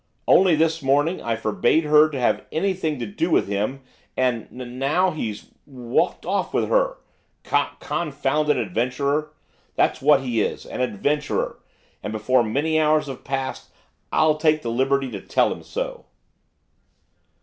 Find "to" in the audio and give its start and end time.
2.09-2.19, 2.97-3.05, 15.11-15.21